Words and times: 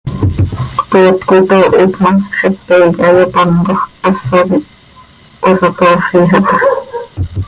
Cpoot 0.77 1.17
coi 1.27 1.41
toohit 1.49 1.93
ma, 2.03 2.11
xepe 2.37 2.73
iiqui 2.79 3.03
hayopáncojc, 3.07 3.81
haso 4.01 4.39
quih 4.49 4.65
cöhasatoofija 5.41 6.37
taa. 6.45 6.59